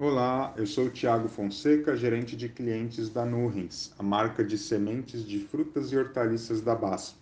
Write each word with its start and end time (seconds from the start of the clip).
Olá, 0.00 0.54
eu 0.56 0.64
sou 0.64 0.84
o 0.84 0.90
Tiago 0.90 1.26
Fonseca, 1.26 1.96
gerente 1.96 2.36
de 2.36 2.48
clientes 2.48 3.08
da 3.08 3.26
Nurrens, 3.26 3.92
a 3.98 4.02
marca 4.04 4.44
de 4.44 4.56
sementes 4.56 5.26
de 5.26 5.40
frutas 5.40 5.90
e 5.90 5.96
hortaliças 5.96 6.60
da 6.60 6.72
BASF. 6.72 7.16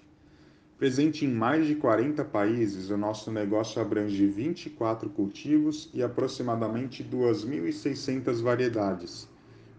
Presente 0.77 1.25
em 1.25 1.33
mais 1.33 1.67
de 1.67 1.77
40 1.77 2.23
países, 2.27 2.91
o 2.91 2.99
nosso 2.99 3.33
negócio 3.33 3.81
abrange 3.81 4.27
24 4.27 5.09
cultivos 5.09 5.89
e 5.95 6.03
aproximadamente 6.03 7.03
2.600 7.03 8.43
variedades. 8.43 9.27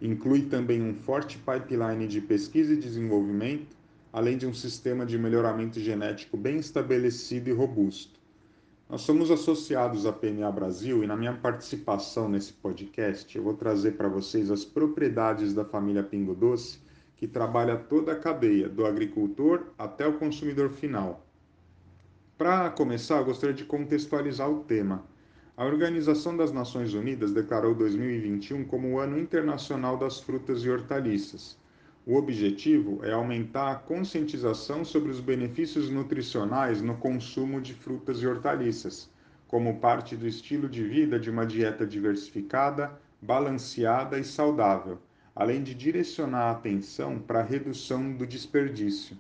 Inclui 0.02 0.48
também 0.48 0.82
um 0.82 0.96
forte 0.96 1.38
pipeline 1.38 2.08
de 2.08 2.20
pesquisa 2.20 2.74
e 2.74 2.78
desenvolvimento, 2.78 3.78
além 4.12 4.40
de 4.40 4.48
um 4.48 4.56
sistema 4.56 5.06
de 5.06 5.20
melhoramento 5.20 5.80
genético 5.80 6.36
bem 6.36 6.58
estabelecido 6.58 7.48
e 7.48 7.54
robusto. 7.54 8.18
Nós 8.90 9.02
somos 9.02 9.30
associados 9.30 10.06
à 10.06 10.14
PNA 10.14 10.50
Brasil 10.50 11.04
e 11.04 11.08
na 11.08 11.18
minha 11.18 11.34
participação 11.34 12.30
nesse 12.30 12.54
podcast 12.54 13.38
eu 13.38 13.44
vou 13.44 13.54
trazer 13.54 13.98
para 13.98 14.08
vocês 14.08 14.50
as 14.50 14.64
propriedades 14.64 15.54
da 15.54 15.66
família 15.66 16.02
Pingo 16.02 16.34
Doce 16.34 16.80
que 17.18 17.28
trabalha 17.28 17.76
toda 17.76 18.14
a 18.14 18.16
cadeia, 18.16 18.70
do 18.70 18.86
agricultor 18.86 19.74
até 19.78 20.08
o 20.08 20.18
consumidor 20.18 20.70
final. 20.70 21.26
Para 22.38 22.70
começar, 22.70 23.18
eu 23.18 23.26
gostaria 23.26 23.56
de 23.56 23.66
contextualizar 23.66 24.50
o 24.50 24.64
tema. 24.64 25.04
A 25.58 25.66
Organização 25.66 26.38
das 26.38 26.54
Nações 26.54 26.94
Unidas 26.94 27.34
declarou 27.34 27.76
2021 27.76 28.64
como 28.66 28.94
o 28.94 29.00
Ano 29.00 29.20
Internacional 29.20 29.98
das 29.98 30.22
Frutas 30.22 30.64
e 30.64 30.70
Hortaliças. 30.70 31.58
O 32.10 32.16
objetivo 32.16 33.04
é 33.04 33.12
aumentar 33.12 33.70
a 33.70 33.76
conscientização 33.76 34.86
sobre 34.86 35.12
os 35.12 35.20
benefícios 35.20 35.90
nutricionais 35.90 36.82
no 36.82 36.96
consumo 36.96 37.60
de 37.60 37.74
frutas 37.74 38.22
e 38.22 38.26
hortaliças, 38.26 39.10
como 39.46 39.82
parte 39.82 40.16
do 40.16 40.26
estilo 40.26 40.70
de 40.70 40.82
vida 40.86 41.20
de 41.20 41.30
uma 41.30 41.46
dieta 41.46 41.86
diversificada, 41.86 42.98
balanceada 43.22 44.18
e 44.18 44.24
saudável, 44.24 45.00
além 45.36 45.62
de 45.62 45.76
direcionar 45.76 46.44
a 46.44 46.52
atenção 46.52 47.20
para 47.20 47.42
a 47.42 47.44
redução 47.44 48.14
do 48.14 48.26
desperdício. 48.26 49.18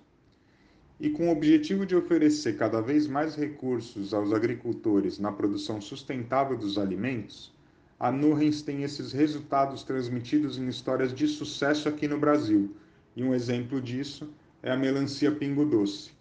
E 0.97 1.09
com 1.09 1.27
o 1.27 1.31
objetivo 1.33 1.85
de 1.85 1.93
oferecer 1.93 2.55
cada 2.55 2.79
vez 2.79 3.05
mais 3.05 3.35
recursos 3.35 4.13
aos 4.13 4.31
agricultores 4.31 5.19
na 5.19 5.33
produção 5.33 5.81
sustentável 5.81 6.57
dos 6.57 6.77
alimentos, 6.77 7.53
a 7.99 8.11
Nurrens 8.11 8.61
tem 8.61 8.83
esses 8.83 9.11
resultados 9.11 9.81
transmitidos 9.81 10.59
em 10.59 10.67
histórias 10.67 11.11
de 11.11 11.27
sucesso 11.27 11.89
aqui 11.89 12.07
no 12.07 12.19
Brasil, 12.19 12.75
e 13.17 13.23
um 13.23 13.33
exemplo 13.33 13.81
disso 13.81 14.31
é 14.61 14.71
a 14.71 14.77
melancia 14.77 15.31
pingo 15.31 15.65
doce. 15.65 16.11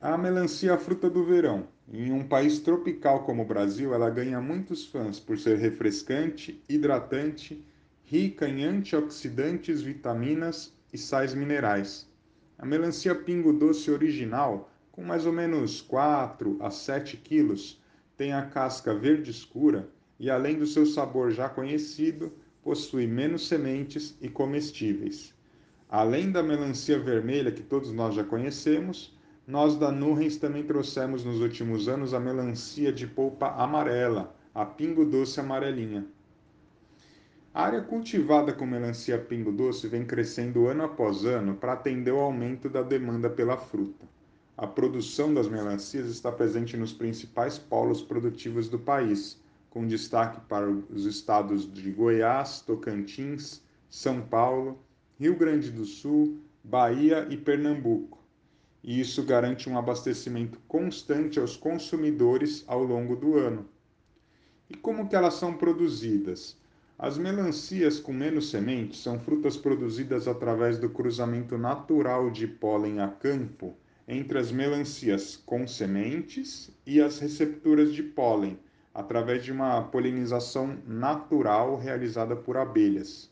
A 0.00 0.16
melancia 0.16 0.70
é 0.70 0.74
a 0.74 0.78
fruta 0.78 1.10
do 1.10 1.22
verão. 1.22 1.68
Em 1.92 2.10
um 2.10 2.26
país 2.26 2.58
tropical 2.60 3.24
como 3.24 3.42
o 3.42 3.46
Brasil, 3.46 3.92
ela 3.92 4.08
ganha 4.08 4.40
muitos 4.40 4.86
fãs 4.86 5.20
por 5.20 5.38
ser 5.38 5.58
refrescante, 5.58 6.58
hidratante, 6.66 7.62
rica 8.06 8.48
em 8.48 8.64
antioxidantes, 8.64 9.82
vitaminas 9.82 10.72
e 10.90 10.96
sais 10.96 11.34
minerais. 11.34 12.08
A 12.56 12.64
melancia 12.64 13.14
pingo 13.14 13.52
doce 13.52 13.90
original, 13.90 14.72
com 14.90 15.04
mais 15.04 15.26
ou 15.26 15.34
menos 15.34 15.82
4 15.82 16.56
a 16.62 16.70
7 16.70 17.18
quilos, 17.18 17.78
tem 18.16 18.32
a 18.32 18.46
casca 18.46 18.94
verde 18.94 19.30
escura 19.30 19.86
e 20.18 20.30
além 20.30 20.58
do 20.58 20.66
seu 20.66 20.86
sabor 20.86 21.30
já 21.30 21.46
conhecido, 21.46 22.32
possui 22.62 23.06
menos 23.06 23.46
sementes 23.46 24.16
e 24.18 24.30
comestíveis. 24.30 25.36
Além 25.90 26.30
da 26.30 26.42
melancia 26.42 26.98
vermelha 26.98 27.50
que 27.50 27.62
todos 27.62 27.90
nós 27.92 28.14
já 28.14 28.22
conhecemos, 28.22 29.16
nós 29.46 29.74
da 29.74 29.90
Nurrens 29.90 30.36
também 30.36 30.62
trouxemos 30.62 31.24
nos 31.24 31.40
últimos 31.40 31.88
anos 31.88 32.12
a 32.12 32.20
melancia 32.20 32.92
de 32.92 33.06
polpa 33.06 33.48
amarela, 33.52 34.36
a 34.54 34.66
pingo 34.66 35.06
doce 35.06 35.40
amarelinha. 35.40 36.06
A 37.54 37.62
área 37.62 37.80
cultivada 37.80 38.52
com 38.52 38.66
melancia 38.66 39.18
pingo 39.18 39.50
doce 39.50 39.88
vem 39.88 40.04
crescendo 40.04 40.66
ano 40.66 40.84
após 40.84 41.24
ano 41.24 41.54
para 41.54 41.72
atender 41.72 42.12
o 42.12 42.20
aumento 42.20 42.68
da 42.68 42.82
demanda 42.82 43.30
pela 43.30 43.56
fruta. 43.56 44.04
A 44.58 44.66
produção 44.66 45.32
das 45.32 45.48
melancias 45.48 46.06
está 46.08 46.30
presente 46.30 46.76
nos 46.76 46.92
principais 46.92 47.56
polos 47.56 48.02
produtivos 48.02 48.68
do 48.68 48.78
país, 48.78 49.40
com 49.70 49.86
destaque 49.86 50.40
para 50.42 50.68
os 50.68 51.06
estados 51.06 51.72
de 51.72 51.90
Goiás, 51.90 52.60
Tocantins, 52.60 53.62
São 53.88 54.20
Paulo, 54.20 54.78
Rio 55.18 55.36
Grande 55.36 55.68
do 55.72 55.84
Sul, 55.84 56.38
Bahia 56.62 57.26
e 57.28 57.36
Pernambuco. 57.36 58.22
E 58.84 59.00
isso 59.00 59.24
garante 59.24 59.68
um 59.68 59.76
abastecimento 59.76 60.60
constante 60.68 61.40
aos 61.40 61.56
consumidores 61.56 62.62
ao 62.68 62.84
longo 62.84 63.16
do 63.16 63.36
ano. 63.36 63.66
E 64.70 64.76
como 64.76 65.08
que 65.08 65.16
elas 65.16 65.34
são 65.34 65.54
produzidas? 65.54 66.56
As 66.96 67.18
melancias 67.18 67.98
com 67.98 68.12
menos 68.12 68.48
sementes 68.50 69.00
são 69.00 69.18
frutas 69.18 69.56
produzidas 69.56 70.28
através 70.28 70.78
do 70.78 70.88
cruzamento 70.88 71.58
natural 71.58 72.30
de 72.30 72.46
pólen 72.46 73.00
a 73.00 73.08
campo 73.08 73.74
entre 74.06 74.38
as 74.38 74.52
melancias 74.52 75.36
com 75.36 75.66
sementes 75.66 76.70
e 76.86 77.00
as 77.00 77.18
receptoras 77.18 77.92
de 77.92 78.04
pólen, 78.04 78.56
através 78.94 79.44
de 79.44 79.50
uma 79.50 79.82
polinização 79.82 80.78
natural 80.86 81.76
realizada 81.76 82.36
por 82.36 82.56
abelhas. 82.56 83.28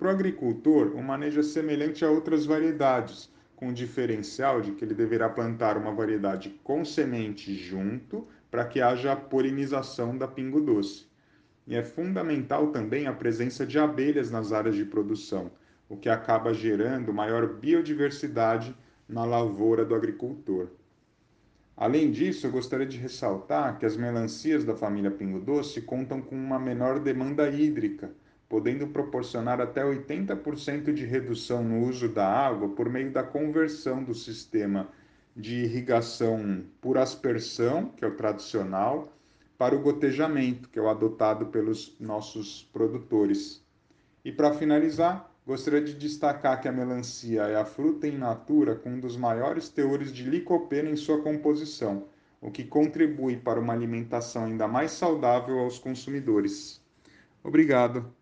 Para 0.00 0.08
o 0.08 0.12
agricultor, 0.12 0.96
o 0.96 1.02
manejo 1.02 1.40
é 1.40 1.42
semelhante 1.42 2.06
a 2.06 2.10
outras 2.10 2.46
variedades, 2.46 3.30
com 3.54 3.68
o 3.68 3.74
diferencial 3.74 4.62
de 4.62 4.72
que 4.72 4.82
ele 4.82 4.94
deverá 4.94 5.28
plantar 5.28 5.76
uma 5.76 5.92
variedade 5.92 6.58
com 6.64 6.86
semente 6.86 7.54
junto 7.54 8.26
para 8.50 8.64
que 8.64 8.80
haja 8.80 9.12
a 9.12 9.16
polinização 9.16 10.16
da 10.16 10.26
pingo 10.26 10.58
doce. 10.58 11.04
E 11.66 11.76
é 11.76 11.82
fundamental 11.82 12.68
também 12.68 13.06
a 13.06 13.12
presença 13.12 13.66
de 13.66 13.78
abelhas 13.78 14.30
nas 14.30 14.54
áreas 14.54 14.74
de 14.74 14.86
produção, 14.86 15.50
o 15.86 15.98
que 15.98 16.08
acaba 16.08 16.54
gerando 16.54 17.12
maior 17.12 17.46
biodiversidade 17.46 18.74
na 19.06 19.26
lavoura 19.26 19.84
do 19.84 19.94
agricultor. 19.94 20.68
Além 21.76 22.10
disso, 22.10 22.46
eu 22.46 22.50
gostaria 22.50 22.86
de 22.86 22.96
ressaltar 22.96 23.78
que 23.78 23.84
as 23.84 23.98
melancias 23.98 24.64
da 24.64 24.74
família 24.74 25.10
Pingo 25.10 25.40
Doce 25.40 25.82
contam 25.82 26.22
com 26.22 26.34
uma 26.34 26.58
menor 26.58 26.98
demanda 27.00 27.50
hídrica, 27.50 28.10
podendo 28.50 28.86
proporcionar 28.88 29.62
até 29.62 29.82
80% 29.82 30.92
de 30.92 31.06
redução 31.06 31.64
no 31.64 31.88
uso 31.88 32.08
da 32.08 32.28
água 32.28 32.68
por 32.68 32.90
meio 32.90 33.10
da 33.10 33.22
conversão 33.22 34.04
do 34.04 34.12
sistema 34.12 34.88
de 35.34 35.64
irrigação 35.64 36.62
por 36.82 36.98
aspersão, 36.98 37.86
que 37.96 38.04
é 38.04 38.08
o 38.08 38.16
tradicional, 38.16 39.16
para 39.56 39.74
o 39.74 39.80
gotejamento, 39.80 40.68
que 40.68 40.78
é 40.78 40.82
o 40.82 40.88
adotado 40.90 41.46
pelos 41.46 41.96
nossos 41.98 42.68
produtores. 42.72 43.64
E 44.22 44.30
para 44.30 44.52
finalizar, 44.52 45.30
Gostaria 45.46 45.80
de 45.80 45.94
destacar 45.94 46.60
que 46.60 46.68
a 46.68 46.72
melancia 46.72 47.42
é 47.42 47.56
a 47.56 47.64
fruta 47.64 48.06
in 48.06 48.18
natura 48.18 48.76
com 48.76 48.90
um 48.90 49.00
dos 49.00 49.16
maiores 49.16 49.68
teores 49.68 50.12
de 50.12 50.22
licopeno 50.22 50.90
em 50.90 50.96
sua 50.96 51.22
composição, 51.22 52.06
o 52.40 52.50
que 52.52 52.62
contribui 52.62 53.36
para 53.36 53.58
uma 53.58 53.72
alimentação 53.72 54.44
ainda 54.44 54.68
mais 54.68 54.92
saudável 54.92 55.58
aos 55.58 55.78
consumidores. 55.78 56.80
Obrigado. 57.42 58.19